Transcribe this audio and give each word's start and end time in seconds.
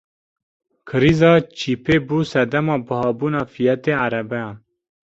Krîza 0.87 1.33
çîpê 1.57 1.95
bû 2.07 2.19
sedema 2.31 2.77
bihabûna 2.87 3.41
fiyetê 3.53 3.93
erebeyan. 4.05 4.55